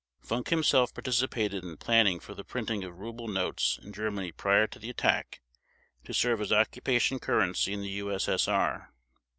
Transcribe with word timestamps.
Funk 0.19 0.49
himself 0.49 0.91
participated 0.95 1.63
in 1.63 1.77
planning 1.77 2.19
for 2.19 2.33
the 2.33 2.43
printing 2.43 2.83
of 2.83 2.97
ruble 2.97 3.27
notes 3.27 3.77
in 3.83 3.93
Germany 3.93 4.31
prior 4.31 4.65
to 4.65 4.79
the 4.79 4.89
attack 4.89 5.41
to 6.05 6.11
serve 6.11 6.41
as 6.41 6.51
occupation 6.51 7.19
currency 7.19 7.71
in 7.71 7.81
the 7.81 7.89
U.S.S.R. 7.89 8.91